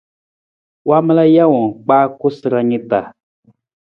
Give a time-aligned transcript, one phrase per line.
[0.89, 2.99] Waamala jawang kpaa koosara ni ta.